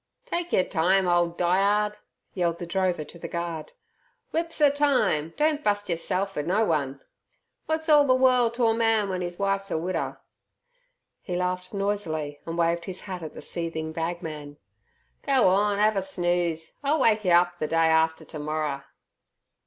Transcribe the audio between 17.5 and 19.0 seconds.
ther day after termorrer."